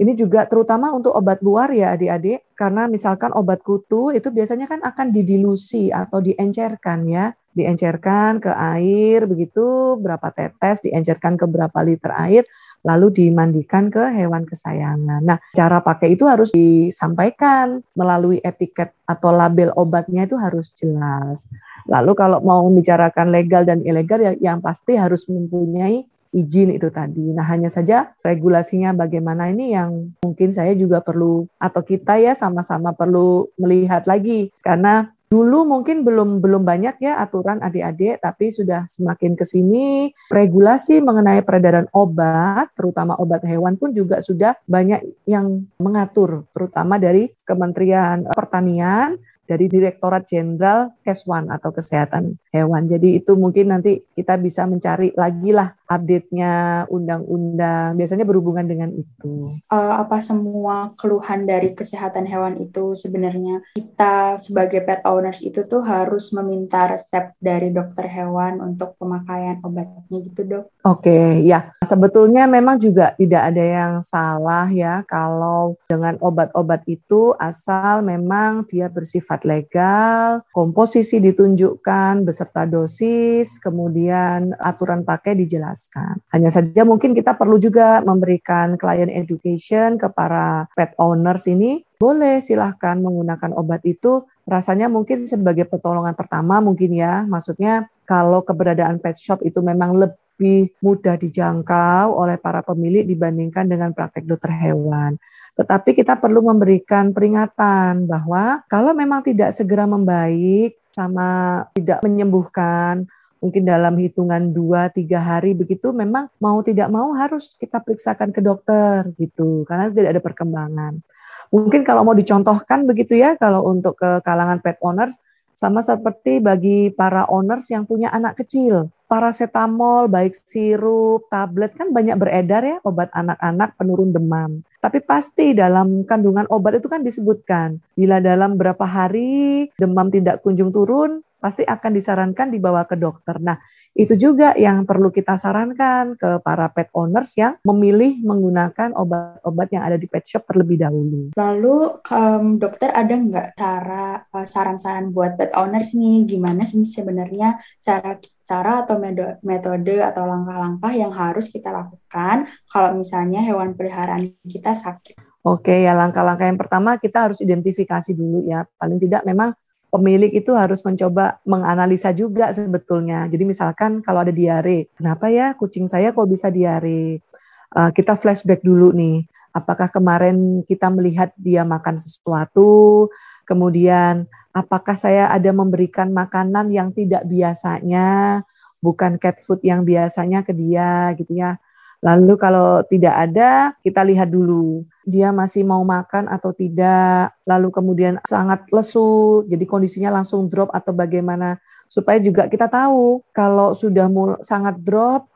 Ini 0.00 0.16
juga 0.16 0.48
terutama 0.48 0.96
untuk 0.96 1.12
obat 1.12 1.44
luar 1.44 1.68
ya 1.76 1.92
adik-adik, 1.92 2.56
karena 2.56 2.88
misalkan 2.88 3.36
obat 3.36 3.60
kutu 3.60 4.08
itu 4.16 4.32
biasanya 4.32 4.64
kan 4.64 4.80
akan 4.80 5.12
didilusi 5.12 5.92
atau 5.92 6.24
diencerkan 6.24 7.04
ya, 7.04 7.36
diencerkan 7.52 8.40
ke 8.40 8.48
air 8.48 9.28
begitu 9.28 10.00
berapa 10.00 10.32
tetes, 10.32 10.80
diencerkan 10.80 11.36
ke 11.36 11.44
berapa 11.44 11.76
liter 11.84 12.16
air, 12.16 12.48
lalu 12.80 13.12
dimandikan 13.12 13.92
ke 13.92 14.00
hewan 14.16 14.48
kesayangan. 14.48 15.20
Nah, 15.20 15.38
cara 15.52 15.84
pakai 15.84 16.16
itu 16.16 16.24
harus 16.24 16.48
disampaikan 16.48 17.84
melalui 17.92 18.40
etiket 18.40 18.96
atau 19.04 19.36
label 19.36 19.68
obatnya 19.76 20.24
itu 20.24 20.40
harus 20.40 20.72
jelas. 20.72 21.44
Lalu 21.84 22.16
kalau 22.16 22.40
mau 22.40 22.64
membicarakan 22.64 23.28
legal 23.28 23.68
dan 23.68 23.84
ilegal 23.84 24.16
ya 24.16 24.32
yang 24.40 24.64
pasti 24.64 24.96
harus 24.96 25.28
mempunyai 25.28 26.08
izin 26.30 26.74
itu 26.74 26.88
tadi. 26.90 27.34
Nah, 27.34 27.46
hanya 27.46 27.68
saja 27.70 28.14
regulasinya 28.22 28.94
bagaimana 28.94 29.50
ini 29.50 29.74
yang 29.74 30.14
mungkin 30.22 30.54
saya 30.54 30.74
juga 30.78 31.02
perlu 31.02 31.46
atau 31.58 31.82
kita 31.82 32.18
ya 32.22 32.32
sama-sama 32.38 32.94
perlu 32.94 33.50
melihat 33.58 34.06
lagi. 34.06 34.54
Karena 34.62 35.10
dulu 35.30 35.62
mungkin 35.62 36.02
belum 36.02 36.42
belum 36.42 36.66
banyak 36.66 37.06
ya 37.06 37.22
aturan 37.22 37.62
adik-adik 37.62 38.18
tapi 38.18 38.50
sudah 38.50 38.86
semakin 38.90 39.38
ke 39.38 39.46
sini. 39.46 40.10
Regulasi 40.30 40.98
mengenai 41.02 41.42
peredaran 41.46 41.86
obat 41.94 42.70
terutama 42.74 43.18
obat 43.18 43.46
hewan 43.46 43.78
pun 43.78 43.94
juga 43.94 44.22
sudah 44.22 44.58
banyak 44.66 45.02
yang 45.26 45.66
mengatur 45.78 46.46
terutama 46.54 46.98
dari 46.98 47.30
Kementerian 47.46 48.26
Pertanian 48.30 49.18
dari 49.50 49.66
Direktorat 49.66 50.30
Jenderal 50.30 50.94
Keswan 51.02 51.50
atau 51.50 51.74
Kesehatan 51.74 52.38
hewan. 52.50 52.86
Jadi 52.86 53.22
itu 53.22 53.32
mungkin 53.38 53.74
nanti 53.74 54.02
kita 54.14 54.36
bisa 54.38 54.66
mencari 54.66 55.14
lagi 55.14 55.50
lah 55.54 55.74
update-nya 55.90 56.86
undang-undang. 56.86 57.98
Biasanya 57.98 58.22
berhubungan 58.22 58.66
dengan 58.70 58.90
itu. 58.94 59.58
Uh, 59.66 59.94
apa 59.98 60.22
semua 60.22 60.94
keluhan 60.94 61.46
dari 61.50 61.74
kesehatan 61.74 62.30
hewan 62.30 62.54
itu 62.62 62.94
sebenarnya 62.94 63.62
kita 63.74 64.38
sebagai 64.38 64.86
pet 64.86 65.02
owners 65.02 65.42
itu 65.42 65.66
tuh 65.66 65.82
harus 65.82 66.30
meminta 66.30 66.86
resep 66.86 67.34
dari 67.42 67.74
dokter 67.74 68.06
hewan 68.06 68.62
untuk 68.62 68.94
pemakaian 69.02 69.58
obatnya 69.66 70.18
gitu 70.22 70.46
dok? 70.46 70.64
Oke, 70.86 71.10
okay, 71.10 71.28
ya 71.42 71.74
sebetulnya 71.82 72.46
memang 72.46 72.78
juga 72.78 73.18
tidak 73.18 73.42
ada 73.50 73.64
yang 73.64 73.92
salah 74.00 74.70
ya 74.70 75.02
kalau 75.10 75.74
dengan 75.90 76.14
obat-obat 76.22 76.86
itu 76.86 77.34
asal 77.36 78.06
memang 78.06 78.62
dia 78.70 78.86
bersifat 78.86 79.42
legal, 79.42 80.46
komposisi 80.54 81.18
ditunjukkan 81.18 82.22
beserta 82.40 82.64
dosis, 82.64 83.60
kemudian 83.60 84.56
aturan 84.56 85.04
pakai 85.04 85.36
dijelaskan. 85.36 86.24
Hanya 86.32 86.48
saja 86.48 86.88
mungkin 86.88 87.12
kita 87.12 87.36
perlu 87.36 87.60
juga 87.60 88.00
memberikan 88.00 88.80
client 88.80 89.12
education 89.12 90.00
ke 90.00 90.08
para 90.08 90.64
pet 90.72 90.96
owners 90.96 91.44
ini 91.52 91.84
boleh 92.00 92.40
silahkan 92.40 92.96
menggunakan 92.96 93.52
obat 93.60 93.84
itu 93.84 94.24
rasanya 94.48 94.88
mungkin 94.88 95.28
sebagai 95.28 95.68
pertolongan 95.68 96.16
pertama 96.16 96.64
mungkin 96.64 96.96
ya 96.96 97.28
maksudnya 97.28 97.92
kalau 98.08 98.40
keberadaan 98.40 98.96
pet 99.04 99.20
shop 99.20 99.44
itu 99.44 99.60
memang 99.60 100.00
lebih 100.00 100.16
lebih 100.40 100.72
mudah 100.80 101.20
dijangkau 101.20 102.16
oleh 102.16 102.40
para 102.40 102.64
pemilik 102.64 103.04
dibandingkan 103.04 103.68
dengan 103.68 103.92
praktek 103.92 104.24
dokter 104.24 104.48
hewan. 104.48 105.20
Tetapi 105.52 105.92
kita 105.92 106.16
perlu 106.16 106.40
memberikan 106.40 107.12
peringatan 107.12 108.08
bahwa 108.08 108.64
kalau 108.72 108.96
memang 108.96 109.20
tidak 109.20 109.52
segera 109.52 109.84
membaik 109.84 110.79
sama 111.00 111.28
tidak 111.72 112.04
menyembuhkan, 112.04 113.08
mungkin 113.40 113.64
dalam 113.64 113.96
hitungan 113.96 114.52
2-3 114.52 115.16
hari 115.16 115.56
begitu 115.56 115.96
memang 115.96 116.28
mau 116.36 116.60
tidak 116.60 116.92
mau 116.92 117.16
harus 117.16 117.56
kita 117.56 117.80
periksakan 117.80 118.36
ke 118.36 118.44
dokter 118.44 119.08
gitu 119.16 119.64
karena 119.64 119.88
tidak 119.88 120.10
ada 120.12 120.22
perkembangan. 120.22 121.00
Mungkin 121.48 121.82
kalau 121.82 122.04
mau 122.04 122.12
dicontohkan 122.12 122.84
begitu 122.84 123.16
ya 123.16 123.40
kalau 123.40 123.64
untuk 123.64 123.96
ke 123.96 124.20
kalangan 124.20 124.60
pet 124.60 124.76
owners 124.84 125.16
sama 125.56 125.80
seperti 125.80 126.38
bagi 126.38 126.92
para 126.92 127.24
owners 127.32 127.66
yang 127.72 127.88
punya 127.88 128.12
anak 128.12 128.44
kecil 128.44 128.92
paracetamol, 129.10 130.06
baik 130.06 130.38
sirup, 130.46 131.26
tablet 131.26 131.74
kan 131.74 131.90
banyak 131.90 132.14
beredar 132.14 132.62
ya 132.62 132.76
obat 132.86 133.10
anak-anak 133.10 133.74
penurun 133.74 134.14
demam. 134.14 134.62
Tapi 134.80 135.04
pasti 135.04 135.52
dalam 135.52 136.08
kandungan 136.08 136.48
obat 136.48 136.80
itu 136.80 136.88
kan 136.88 137.04
disebutkan 137.04 137.76
bila 137.92 138.16
dalam 138.16 138.56
berapa 138.56 138.82
hari 138.82 139.68
demam 139.76 140.08
tidak 140.08 140.40
kunjung 140.40 140.72
turun, 140.72 141.20
pasti 141.40 141.64
akan 141.64 141.90
disarankan 141.96 142.48
dibawa 142.52 142.84
ke 142.84 142.96
dokter. 142.96 143.40
Nah, 143.40 143.56
itu 143.96 144.14
juga 144.14 144.54
yang 144.54 144.86
perlu 144.86 145.10
kita 145.10 145.34
sarankan 145.34 146.14
ke 146.14 146.38
para 146.46 146.70
pet 146.70 146.92
owners 146.94 147.34
yang 147.34 147.58
memilih 147.66 148.22
menggunakan 148.22 148.94
obat-obat 148.94 149.68
yang 149.74 149.82
ada 149.82 149.98
di 149.98 150.06
pet 150.06 150.22
shop 150.28 150.46
terlebih 150.46 150.78
dahulu. 150.78 151.34
Lalu 151.34 151.76
um, 152.06 152.44
dokter 152.60 152.94
ada 152.94 153.10
nggak 153.10 153.48
cara 153.58 154.22
uh, 154.30 154.46
saran-saran 154.46 155.10
buat 155.10 155.34
pet 155.34 155.50
owners 155.58 155.96
nih 155.96 156.28
gimana 156.28 156.62
sih 156.62 156.86
sebenarnya 156.86 157.58
cara 157.82 158.14
cara 158.50 158.82
atau 158.82 158.98
metode 159.46 160.02
atau 160.02 160.26
langkah-langkah 160.26 160.90
yang 160.90 161.14
harus 161.14 161.46
kita 161.46 161.70
lakukan 161.70 162.50
kalau 162.66 162.98
misalnya 162.98 163.38
hewan 163.46 163.78
peliharaan 163.78 164.34
kita 164.42 164.74
sakit? 164.74 165.14
Oke, 165.46 165.86
ya 165.86 165.94
langkah-langkah 165.94 166.50
yang 166.50 166.58
pertama 166.58 166.98
kita 166.98 167.30
harus 167.30 167.38
identifikasi 167.38 168.10
dulu 168.10 168.42
ya. 168.50 168.66
Paling 168.74 168.98
tidak 168.98 169.22
memang 169.22 169.54
pemilik 169.88 170.34
itu 170.34 170.50
harus 170.52 170.82
mencoba 170.82 171.38
menganalisa 171.46 172.10
juga 172.10 172.50
sebetulnya. 172.50 173.30
Jadi 173.30 173.46
misalkan 173.46 174.02
kalau 174.02 174.26
ada 174.26 174.34
diare, 174.34 174.90
kenapa 174.98 175.30
ya 175.30 175.54
kucing 175.54 175.86
saya 175.86 176.10
kok 176.10 176.26
bisa 176.26 176.50
diare? 176.50 177.22
Uh, 177.70 177.94
kita 177.94 178.18
flashback 178.18 178.66
dulu 178.66 178.90
nih, 178.90 179.22
apakah 179.54 179.86
kemarin 179.86 180.66
kita 180.66 180.90
melihat 180.90 181.30
dia 181.38 181.62
makan 181.62 182.02
sesuatu, 182.02 183.06
kemudian 183.50 184.30
apakah 184.54 184.94
saya 184.94 185.26
ada 185.26 185.50
memberikan 185.50 186.14
makanan 186.14 186.70
yang 186.70 186.94
tidak 186.94 187.26
biasanya, 187.26 188.40
bukan 188.78 189.18
cat 189.18 189.42
food 189.42 189.58
yang 189.66 189.82
biasanya 189.82 190.46
ke 190.46 190.54
dia 190.54 191.10
gitu 191.18 191.34
ya. 191.34 191.58
Lalu 192.00 192.38
kalau 192.40 192.80
tidak 192.88 193.12
ada, 193.12 193.76
kita 193.84 194.00
lihat 194.06 194.32
dulu 194.32 194.88
dia 195.04 195.34
masih 195.34 195.66
mau 195.66 195.82
makan 195.82 196.30
atau 196.30 196.54
tidak. 196.54 197.34
Lalu 197.44 197.68
kemudian 197.74 198.14
sangat 198.24 198.64
lesu, 198.72 199.44
jadi 199.50 199.64
kondisinya 199.66 200.22
langsung 200.22 200.46
drop 200.46 200.72
atau 200.72 200.94
bagaimana. 200.94 201.58
Supaya 201.90 202.22
juga 202.22 202.46
kita 202.46 202.70
tahu 202.70 203.20
kalau 203.34 203.74
sudah 203.74 204.06
sangat 204.46 204.78
drop, 204.80 205.26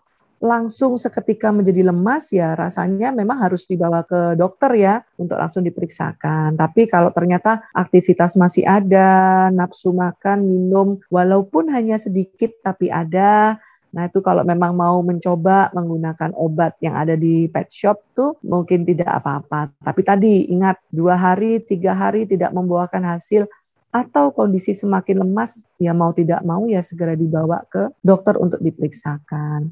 langsung 0.44 1.00
seketika 1.00 1.48
menjadi 1.48 1.88
lemas 1.88 2.28
ya 2.28 2.52
rasanya 2.52 3.16
memang 3.16 3.40
harus 3.40 3.64
dibawa 3.64 4.04
ke 4.04 4.36
dokter 4.36 4.76
ya 4.76 4.94
untuk 5.16 5.40
langsung 5.40 5.64
diperiksakan. 5.64 6.60
Tapi 6.60 6.84
kalau 6.84 7.08
ternyata 7.08 7.64
aktivitas 7.72 8.36
masih 8.36 8.68
ada, 8.68 9.48
nafsu 9.48 9.96
makan, 9.96 10.44
minum 10.44 11.00
walaupun 11.08 11.72
hanya 11.72 11.96
sedikit 11.96 12.52
tapi 12.60 12.92
ada, 12.92 13.56
Nah 13.94 14.10
itu 14.10 14.18
kalau 14.26 14.42
memang 14.42 14.74
mau 14.74 14.98
mencoba 15.06 15.70
menggunakan 15.70 16.34
obat 16.34 16.74
yang 16.82 16.98
ada 16.98 17.14
di 17.14 17.46
pet 17.46 17.70
shop 17.70 18.02
tuh 18.10 18.34
mungkin 18.42 18.82
tidak 18.82 19.22
apa-apa. 19.22 19.70
Tapi 19.78 20.00
tadi 20.02 20.50
ingat 20.50 20.82
dua 20.90 21.14
hari, 21.14 21.62
tiga 21.62 21.94
hari 21.94 22.26
tidak 22.26 22.50
membuahkan 22.50 22.98
hasil 23.06 23.46
atau 23.94 24.34
kondisi 24.34 24.74
semakin 24.74 25.22
lemas, 25.22 25.62
ya 25.78 25.94
mau 25.94 26.10
tidak 26.10 26.42
mau 26.42 26.66
ya 26.66 26.82
segera 26.82 27.14
dibawa 27.14 27.62
ke 27.70 27.94
dokter 28.02 28.34
untuk 28.34 28.58
diperiksakan. 28.58 29.70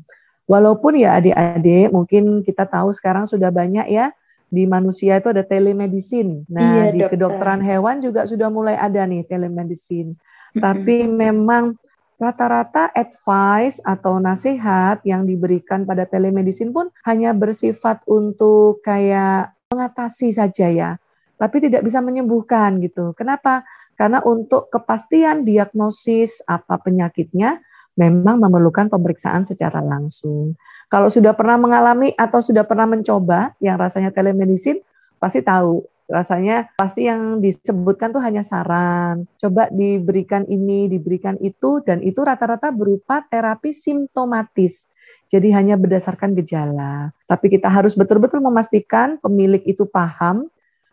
Walaupun 0.50 0.99
ya 0.99 1.22
adik-adik 1.22 1.94
mungkin 1.94 2.42
kita 2.42 2.66
tahu 2.66 2.90
sekarang 2.90 3.25
sudah 3.30 3.49
banyak 3.49 3.87
ya 3.88 4.11
di 4.52 4.68
manusia 4.68 5.16
itu 5.16 5.32
ada 5.32 5.40
telemedicine. 5.40 6.44
Nah, 6.52 6.61
iya, 6.61 6.84
di 6.92 7.00
dokter. 7.00 7.16
kedokteran 7.16 7.64
hewan 7.64 8.04
juga 8.04 8.28
sudah 8.28 8.52
mulai 8.52 8.76
ada 8.76 9.08
nih 9.08 9.25
telemedicine. 9.25 10.12
Tapi 10.52 11.08
memang 11.08 11.72
rata-rata 12.20 12.92
advice 12.92 13.80
atau 13.82 14.20
nasihat 14.20 15.00
yang 15.02 15.25
diberikan 15.25 15.82
pada 15.88 16.04
telemedicine 16.04 16.70
pun 16.70 16.92
hanya 17.08 17.32
bersifat 17.34 18.04
untuk 18.06 18.84
kayak 18.84 19.56
mengatasi 19.72 20.30
saja 20.30 20.68
ya, 20.68 20.90
tapi 21.40 21.64
tidak 21.64 21.82
bisa 21.82 21.99
menyembuhkan 22.04 22.78
gitu. 22.78 23.16
Kenapa? 23.16 23.64
Karena 23.96 24.20
untuk 24.22 24.68
kepastian 24.68 25.42
diagnosis 25.42 26.44
apa 26.44 26.78
penyakitnya 26.78 27.58
memang 27.99 28.40
memerlukan 28.40 28.88
pemeriksaan 28.88 29.44
secara 29.44 29.80
langsung. 29.84 30.56
Kalau 30.92 31.08
sudah 31.08 31.32
pernah 31.32 31.56
mengalami 31.56 32.12
atau 32.12 32.44
sudah 32.44 32.68
pernah 32.68 32.84
mencoba 32.84 33.56
yang 33.64 33.80
rasanya 33.80 34.12
telemedicine, 34.12 34.84
pasti 35.16 35.40
tahu 35.40 35.84
rasanya 36.12 36.68
pasti 36.76 37.08
yang 37.08 37.40
disebutkan 37.40 38.12
tuh 38.12 38.20
hanya 38.20 38.44
saran. 38.44 39.25
Coba 39.40 39.72
diberikan 39.72 40.44
ini, 40.44 40.92
diberikan 40.92 41.40
itu, 41.40 41.80
dan 41.80 42.04
itu 42.04 42.20
rata-rata 42.20 42.68
berupa 42.68 43.25
terapi 43.25 43.72
simptomatis. 43.72 44.84
Jadi 45.32 45.49
hanya 45.56 45.80
berdasarkan 45.80 46.37
gejala. 46.37 47.08
Tapi 47.25 47.49
kita 47.49 47.72
harus 47.72 47.96
betul-betul 47.96 48.44
memastikan 48.44 49.16
pemilik 49.16 49.64
itu 49.64 49.88
paham 49.88 50.51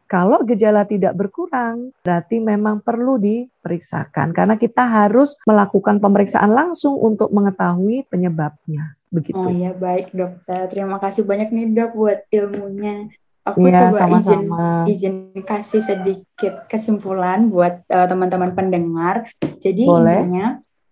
kalau 0.10 0.42
gejala 0.42 0.90
tidak 0.90 1.14
berkurang, 1.14 1.94
berarti 2.02 2.42
memang 2.42 2.82
perlu 2.82 3.22
diperiksakan 3.22 4.34
karena 4.34 4.58
kita 4.58 4.82
harus 4.82 5.38
melakukan 5.46 6.02
pemeriksaan 6.02 6.50
langsung 6.50 6.98
untuk 6.98 7.30
mengetahui 7.30 8.10
penyebabnya. 8.10 8.98
Begitu. 9.14 9.38
Oh 9.38 9.54
ya, 9.54 9.70
baik 9.78 10.10
dokter. 10.10 10.66
Terima 10.66 10.98
kasih 10.98 11.22
banyak 11.30 11.54
nih 11.54 11.66
dok 11.78 11.94
buat 11.94 12.20
ilmunya. 12.34 13.14
Aku 13.46 13.66
ya, 13.70 13.90
coba 13.94 13.98
sama-sama. 14.02 14.90
izin 14.90 15.34
izin 15.34 15.46
kasih 15.46 15.82
sedikit 15.86 16.66
kesimpulan 16.66 17.54
buat 17.54 17.86
uh, 17.90 18.10
teman-teman 18.10 18.58
pendengar. 18.58 19.30
Jadi 19.62 19.86
Boleh. 19.86 20.26
intinya 20.26 20.48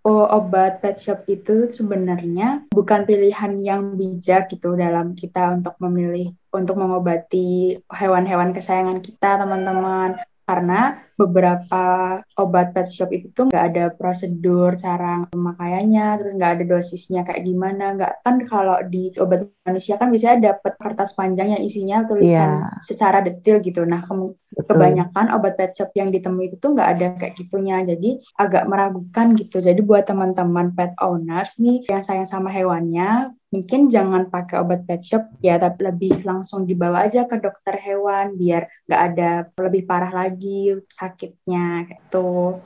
oh, 0.08 0.26
obat 0.32 0.80
pet 0.80 0.96
shop 0.96 1.28
itu 1.28 1.68
sebenarnya 1.68 2.64
bukan 2.72 3.04
pilihan 3.04 3.60
yang 3.60 4.00
bijak 4.00 4.48
gitu 4.48 4.80
dalam 4.80 5.12
kita 5.14 5.52
untuk 5.60 5.76
memilih 5.84 6.32
untuk 6.58 6.82
mengobati 6.82 7.78
hewan-hewan 7.94 8.52
kesayangan 8.58 9.06
kita 9.06 9.38
teman-teman 9.38 10.18
karena 10.48 11.04
beberapa 11.20 11.84
obat 12.40 12.72
pet 12.72 12.88
shop 12.88 13.12
itu 13.12 13.28
tuh 13.36 13.52
nggak 13.52 13.66
ada 13.68 13.86
prosedur 13.92 14.80
cara 14.80 15.28
pemakaiannya, 15.28 16.08
terus 16.24 16.32
nggak 16.40 16.52
ada 16.56 16.64
dosisnya 16.64 17.22
kayak 17.28 17.44
gimana, 17.44 18.00
nggak 18.00 18.24
kan 18.24 18.36
kalau 18.48 18.80
di 18.88 19.12
obat 19.20 19.52
manusia 19.68 20.00
kan 20.00 20.08
bisa 20.08 20.40
dapat 20.40 20.80
kertas 20.80 21.12
panjang 21.20 21.52
yang 21.52 21.64
isinya 21.68 22.08
tulisan 22.08 22.64
yeah. 22.64 22.80
secara 22.80 23.20
detail 23.20 23.60
gitu. 23.60 23.84
Nah 23.84 24.08
ke 24.58 24.66
kebanyakan 24.66 25.30
obat 25.38 25.54
pet 25.54 25.78
shop 25.78 25.94
yang 25.94 26.10
ditemui 26.10 26.50
itu 26.50 26.58
tuh 26.58 26.74
nggak 26.74 26.90
ada 26.98 27.08
kayak 27.22 27.38
gitunya, 27.38 27.86
jadi 27.86 28.18
agak 28.42 28.66
meragukan 28.66 29.38
gitu. 29.38 29.62
Jadi 29.62 29.86
buat 29.86 30.10
teman-teman 30.10 30.74
pet 30.74 30.98
owners 30.98 31.62
nih 31.62 31.86
yang 31.86 32.02
sayang 32.02 32.26
sama 32.26 32.50
hewannya, 32.50 33.38
mungkin 33.54 33.88
jangan 33.88 34.34
pakai 34.34 34.60
obat 34.60 34.84
pet 34.90 35.06
shop 35.06 35.30
ya 35.40 35.56
tapi 35.62 35.88
lebih 35.88 36.26
langsung 36.26 36.66
dibawa 36.66 37.06
aja 37.06 37.30
ke 37.30 37.38
dokter 37.38 37.78
hewan 37.78 38.36
biar 38.36 38.68
nggak 38.90 39.02
ada 39.14 39.32
lebih 39.62 39.86
parah 39.86 40.12
lagi 40.12 40.76
sakitnya 40.90 41.86
gitu. 41.88 42.60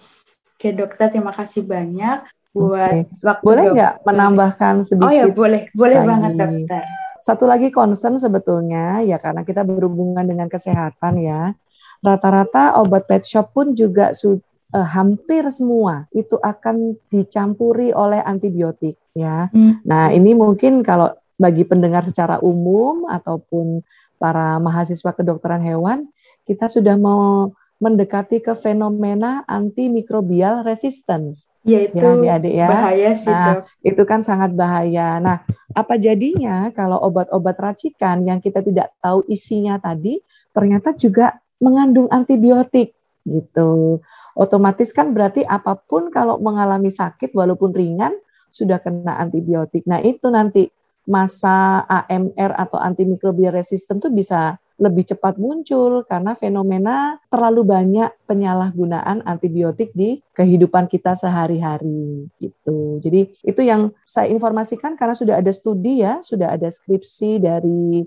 Oke 0.55 0.69
dokter 0.71 1.11
terima 1.11 1.35
kasih 1.35 1.65
banyak. 1.65 2.23
buat 2.51 3.07
okay. 3.07 3.23
waktu 3.23 3.45
Boleh 3.47 3.65
nggak 3.71 3.93
menambahkan 4.03 4.83
sedikit? 4.83 5.07
Oh 5.07 5.13
ya 5.15 5.25
boleh, 5.31 5.71
boleh 5.71 5.97
lagi. 6.03 6.09
banget 6.11 6.31
dokter. 6.35 6.83
Satu 7.23 7.45
lagi 7.47 7.71
concern 7.71 8.19
sebetulnya 8.19 8.99
ya 9.07 9.21
karena 9.21 9.47
kita 9.47 9.63
berhubungan 9.63 10.27
dengan 10.27 10.51
kesehatan 10.51 11.21
ya. 11.21 11.55
Rata-rata 12.01 12.81
obat 12.81 13.05
pet 13.05 13.23
shop 13.23 13.53
pun 13.53 13.77
juga 13.77 14.11
su 14.17 14.41
uh, 14.73 14.87
hampir 14.87 15.45
semua 15.53 16.09
itu 16.11 16.35
akan 16.41 16.97
dicampuri 17.13 17.93
oleh 17.93 18.19
antibiotik 18.23 18.97
ya. 19.13 19.47
Hmm. 19.53 19.79
Nah, 19.85 20.09
ini 20.09 20.33
mungkin 20.33 20.81
kalau 20.81 21.13
bagi 21.37 21.65
pendengar 21.65 22.05
secara 22.05 22.37
umum 22.41 23.09
ataupun 23.09 23.81
para 24.21 24.61
mahasiswa 24.61 25.11
kedokteran 25.13 25.65
hewan, 25.65 26.05
kita 26.45 26.69
sudah 26.69 26.93
mau 26.97 27.49
mendekati 27.81 28.45
ke 28.45 28.53
fenomena 28.53 29.41
antimikrobial 29.49 30.61
resistance. 30.61 31.49
Yaitu 31.65 31.97
ya, 32.21 32.37
adik 32.37 32.53
ya. 32.53 32.69
bahaya 32.69 33.11
sih 33.17 33.33
nah, 33.33 33.45
dok. 33.45 33.59
Itu 33.81 34.05
kan 34.05 34.21
sangat 34.21 34.53
bahaya. 34.53 35.17
Nah, 35.17 35.41
apa 35.73 35.97
jadinya 35.97 36.69
kalau 36.77 37.01
obat-obat 37.01 37.57
racikan 37.57 38.21
yang 38.21 38.37
kita 38.37 38.61
tidak 38.61 38.93
tahu 39.01 39.25
isinya 39.25 39.81
tadi 39.81 40.21
ternyata 40.53 40.93
juga 40.93 41.40
mengandung 41.61 42.09
antibiotik 42.09 42.97
gitu. 43.23 44.01
Otomatis 44.33 44.89
kan 44.91 45.13
berarti 45.13 45.45
apa 45.45 45.77
pun 45.77 46.09
kalau 46.09 46.41
mengalami 46.41 46.89
sakit 46.89 47.31
walaupun 47.37 47.71
ringan 47.71 48.17
sudah 48.51 48.81
kena 48.81 49.21
antibiotik. 49.21 49.85
Nah, 49.87 50.01
itu 50.03 50.27
nanti 50.27 50.67
masa 51.05 51.81
AMR 51.89 52.53
atau 52.57 52.77
antimikrobial 52.77 53.57
resisten 53.57 53.97
itu 53.97 54.09
bisa 54.13 54.61
lebih 54.81 55.13
cepat 55.13 55.37
muncul 55.37 56.01
karena 56.09 56.33
fenomena 56.33 57.21
terlalu 57.29 57.61
banyak 57.61 58.09
penyalahgunaan 58.25 59.21
antibiotik 59.29 59.93
di 59.93 60.25
kehidupan 60.33 60.89
kita 60.89 61.13
sehari-hari 61.13 62.25
gitu. 62.41 62.97
Jadi 62.97 63.29
itu 63.45 63.61
yang 63.61 63.93
saya 64.09 64.33
informasikan 64.33 64.97
karena 64.97 65.13
sudah 65.13 65.37
ada 65.37 65.53
studi 65.53 66.01
ya, 66.01 66.25
sudah 66.25 66.57
ada 66.57 66.65
skripsi 66.73 67.37
dari 67.37 68.01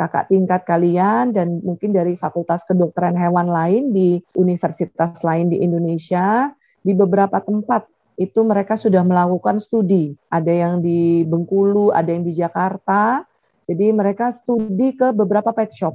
kakak 0.00 0.32
tingkat 0.32 0.64
kalian 0.64 1.36
dan 1.36 1.60
mungkin 1.60 1.92
dari 1.92 2.16
Fakultas 2.16 2.64
Kedokteran 2.64 3.20
Hewan 3.20 3.52
lain 3.52 3.92
di 3.92 4.16
universitas 4.32 5.20
lain 5.20 5.52
di 5.52 5.60
Indonesia 5.60 6.48
di 6.80 6.96
beberapa 6.96 7.36
tempat 7.44 7.84
itu 8.16 8.40
mereka 8.40 8.80
sudah 8.80 9.04
melakukan 9.04 9.60
studi. 9.60 10.16
Ada 10.32 10.52
yang 10.52 10.74
di 10.80 11.24
Bengkulu, 11.28 11.92
ada 11.92 12.08
yang 12.08 12.24
di 12.24 12.32
Jakarta. 12.32 13.24
Jadi 13.68 13.92
mereka 13.92 14.32
studi 14.32 14.96
ke 14.96 15.12
beberapa 15.12 15.52
pet 15.52 15.72
shop 15.76 15.94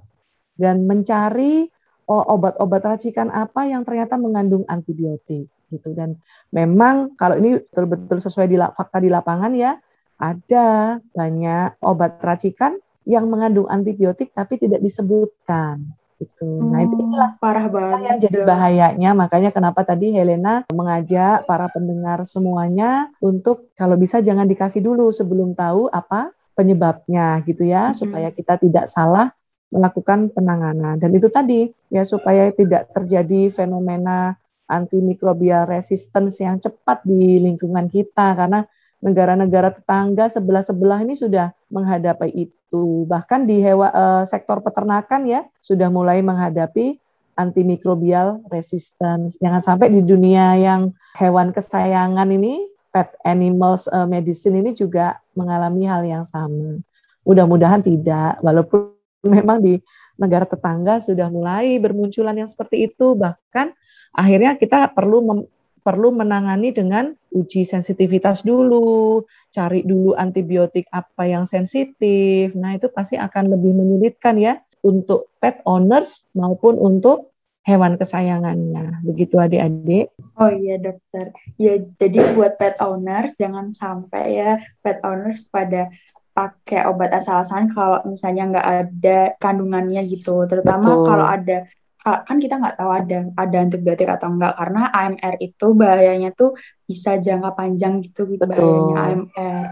dan 0.53 0.85
mencari 0.85 1.65
oh, 2.05 2.23
obat-obat 2.37 2.81
racikan 2.85 3.33
apa 3.33 3.65
yang 3.65 3.81
ternyata 3.81 4.21
mengandung 4.21 4.63
antibiotik 4.69 5.49
gitu. 5.73 5.89
Dan 5.97 6.21
memang 6.53 7.17
kalau 7.17 7.41
ini 7.41 7.57
betul-betul 7.57 8.21
sesuai 8.21 8.47
di 8.47 8.57
fakta 8.61 9.01
di 9.01 9.09
lapangan 9.09 9.51
ya, 9.57 9.77
ada 10.15 10.97
banyak 11.11 11.81
obat 11.83 12.21
racikan 12.23 12.79
yang 13.05 13.29
mengandung 13.29 13.69
antibiotik 13.69 14.33
tapi 14.33 14.57
tidak 14.57 14.81
disebutkan 14.81 15.85
gitu. 16.19 16.47
Hmm, 16.47 16.71
nah 16.71 16.79
itu 16.83 16.95
inilah 16.95 17.31
parah 17.37 17.67
banget 17.67 17.99
yang 18.01 18.17
jadi 18.19 18.37
bahayanya. 18.47 19.11
Makanya 19.13 19.49
kenapa 19.51 19.83
tadi 19.83 20.11
Helena 20.15 20.63
mengajak 20.71 21.45
para 21.45 21.67
pendengar 21.69 22.23
semuanya 22.23 23.11
untuk 23.19 23.71
kalau 23.75 23.99
bisa 23.99 24.19
jangan 24.23 24.47
dikasih 24.47 24.81
dulu 24.81 25.11
sebelum 25.11 25.53
tahu 25.53 25.91
apa 25.91 26.31
penyebabnya 26.55 27.43
gitu 27.43 27.67
ya, 27.67 27.91
hmm. 27.91 27.95
supaya 27.95 28.29
kita 28.31 28.55
tidak 28.57 28.87
salah 28.87 29.31
melakukan 29.69 30.31
penanganan. 30.31 30.95
Dan 30.95 31.11
itu 31.11 31.27
tadi 31.27 31.67
ya 31.91 32.07
supaya 32.07 32.47
tidak 32.55 32.95
terjadi 32.95 33.51
fenomena 33.51 34.39
antimikrobial 34.65 35.69
resistance 35.69 36.41
yang 36.41 36.57
cepat 36.57 37.05
di 37.05 37.37
lingkungan 37.37 37.85
kita 37.91 38.33
karena 38.33 38.65
negara-negara 39.03 39.69
tetangga 39.69 40.31
sebelah-sebelah 40.31 41.05
ini 41.05 41.13
sudah 41.13 41.53
menghadapi 41.75 42.31
itu. 42.31 43.03
Bahkan 43.03 43.43
di 43.43 43.59
hewa, 43.59 43.91
uh, 43.91 44.23
sektor 44.23 44.63
peternakan 44.63 45.27
ya 45.27 45.41
sudah 45.59 45.91
mulai 45.91 46.23
menghadapi 46.23 46.95
antimikrobial 47.35 48.39
resistance. 48.47 49.35
Jangan 49.43 49.59
sampai 49.59 49.91
di 49.91 49.99
dunia 49.99 50.55
yang 50.55 50.95
hewan 51.19 51.51
kesayangan 51.51 52.31
ini 52.31 52.63
pet 52.95 53.11
animals 53.27 53.91
uh, 53.91 54.07
medicine 54.07 54.63
ini 54.63 54.71
juga 54.71 55.19
mengalami 55.35 55.83
hal 55.83 56.07
yang 56.07 56.23
sama. 56.23 56.79
Mudah-mudahan 57.27 57.83
tidak, 57.83 58.39
walaupun 58.39 58.95
memang 59.35 59.59
di 59.59 59.83
negara 60.15 60.47
tetangga 60.47 61.03
sudah 61.03 61.27
mulai 61.27 61.75
bermunculan 61.75 62.39
yang 62.39 62.47
seperti 62.47 62.87
itu. 62.87 63.19
Bahkan 63.19 63.75
akhirnya 64.15 64.55
kita 64.55 64.87
perlu 64.95 65.43
perlu 65.85 66.09
menangani 66.09 66.73
dengan 66.73 67.13
uji 67.29 67.61
sensitivitas 67.61 68.41
dulu, 68.41 69.21
cari 69.53 69.85
dulu 69.85 70.17
antibiotik 70.17 70.89
apa 70.89 71.29
yang 71.29 71.45
sensitif. 71.45 72.57
Nah, 72.57 72.73
itu 72.73 72.89
pasti 72.89 73.21
akan 73.21 73.53
lebih 73.53 73.77
menyulitkan 73.77 74.41
ya 74.41 74.57
untuk 74.81 75.29
pet 75.37 75.61
owners 75.69 76.25
maupun 76.33 76.81
untuk 76.81 77.29
hewan 77.65 78.01
kesayangannya. 78.01 79.05
Begitu 79.05 79.37
adik-adik. 79.37 80.09
Oh 80.41 80.49
iya 80.49 80.81
dokter. 80.81 81.33
Ya 81.61 81.81
jadi 82.01 82.33
buat 82.33 82.57
pet 82.57 82.81
owners 82.81 83.37
jangan 83.37 83.69
sampai 83.69 84.41
ya 84.41 84.51
pet 84.81 85.01
owners 85.05 85.45
pada 85.53 85.93
pakai 86.35 86.85
obat 86.85 87.15
asal-asalan 87.15 87.71
kalau 87.73 88.03
misalnya 88.05 88.43
nggak 88.53 88.67
ada 88.69 89.19
kandungannya 89.41 90.01
gitu. 90.05 90.45
Terutama 90.45 90.93
Betul. 90.93 91.05
kalau 91.09 91.25
ada 91.25 91.57
kan 92.05 92.37
kita 92.37 92.61
nggak 92.61 92.77
tahu 92.77 92.91
ada 92.93 93.17
ada 93.33 93.57
antibiotik 93.57 94.05
atau 94.05 94.29
enggak 94.29 94.53
karena 94.53 94.93
AMR 94.93 95.35
itu 95.41 95.67
bahayanya 95.73 96.29
tuh 96.37 96.53
bisa 96.85 97.17
jangka 97.17 97.57
panjang 97.57 98.05
gitu 98.05 98.29
gitu 98.29 98.45
Betul. 98.45 98.53
bahayanya 98.53 98.95
AMR. 99.01 99.65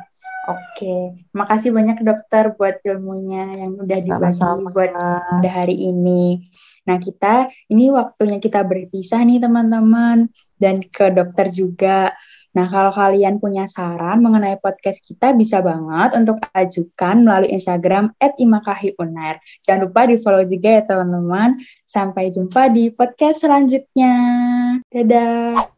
Oke, 0.44 1.24
makasih 1.32 1.72
banyak 1.72 2.04
dokter 2.04 2.52
buat 2.60 2.84
ilmunya 2.84 3.64
yang 3.64 3.80
udah 3.80 4.00
dibagi 4.04 4.36
Sama-sama. 4.36 4.76
buat 4.76 4.92
pada 4.92 5.50
hari 5.64 5.88
ini. 5.88 6.52
Nah 6.84 7.00
kita 7.00 7.48
ini 7.72 7.88
waktunya 7.96 8.44
kita 8.44 8.60
berpisah 8.68 9.24
nih 9.24 9.40
teman-teman 9.40 10.28
dan 10.60 10.84
ke 10.84 11.16
dokter 11.16 11.48
juga. 11.48 12.12
Nah, 12.54 12.70
kalau 12.70 12.94
kalian 12.94 13.42
punya 13.42 13.66
saran 13.66 14.22
mengenai 14.22 14.62
podcast 14.62 15.02
kita, 15.02 15.34
bisa 15.34 15.60
banget 15.66 16.14
untuk 16.14 16.38
ajukan 16.54 17.26
melalui 17.26 17.50
Instagram 17.50 18.14
@imakahiunair. 18.22 19.42
Jangan 19.66 19.90
lupa 19.90 20.06
di 20.06 20.16
follow 20.22 20.46
juga 20.46 20.70
ya 20.78 20.82
teman-teman. 20.86 21.58
Sampai 21.84 22.30
jumpa 22.30 22.70
di 22.70 22.94
podcast 22.94 23.42
selanjutnya. 23.42 24.14
Dadah! 24.94 25.73